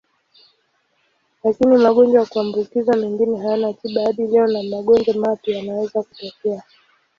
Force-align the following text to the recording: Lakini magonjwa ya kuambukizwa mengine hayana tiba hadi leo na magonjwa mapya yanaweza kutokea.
Lakini 1.43 1.77
magonjwa 1.77 2.19
ya 2.21 2.25
kuambukizwa 2.25 2.95
mengine 2.97 3.39
hayana 3.39 3.73
tiba 3.73 4.01
hadi 4.01 4.27
leo 4.27 4.47
na 4.47 4.63
magonjwa 4.63 5.15
mapya 5.15 5.57
yanaweza 5.57 6.03
kutokea. 6.03 6.63